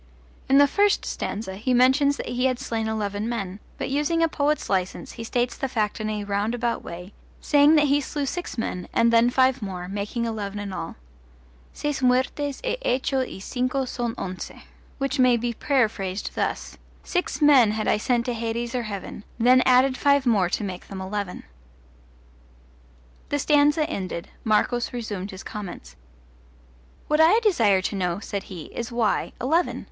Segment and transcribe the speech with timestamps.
[0.49, 4.27] In the first stanza he mentions that he had slain eleven men, but using a
[4.27, 8.57] poet's license he states the fact in a roundabout way, saying that he slew six
[8.57, 10.95] men, and then five more, making eleven in all:
[11.71, 14.49] Seis muertes e hecho y cinco son once.
[14.97, 19.61] which may be paraphrased thus: Six men had I sent to hades or heaven, Then
[19.67, 21.43] added five more to make them eleven.
[23.29, 25.95] The stanza ended, Marcos resumed his comments.
[27.07, 29.79] What I desire to know, said he, is, why eleven?